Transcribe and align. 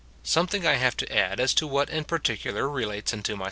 Something 0.23 0.65
I 0.65 0.77
have 0.77 0.97
to 0.97 1.15
add 1.15 1.39
as 1.39 1.53
to 1.53 1.67
what 1.67 1.91
in 1.91 2.05
particular 2.05 2.67
relates 2.67 3.13
unto 3.13 3.33
myself. 3.35 3.39